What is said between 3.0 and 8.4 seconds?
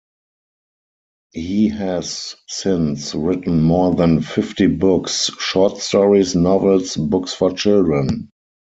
written more than fifty books, short stories, novels, books for children.